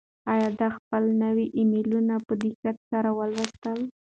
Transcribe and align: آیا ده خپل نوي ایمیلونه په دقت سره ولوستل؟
آیا 0.33 0.49
ده 0.59 0.67
خپل 0.77 1.03
نوي 1.23 1.45
ایمیلونه 1.57 2.15
په 2.25 2.33
دقت 2.43 2.75
سره 2.89 3.09
ولوستل؟ 3.19 3.79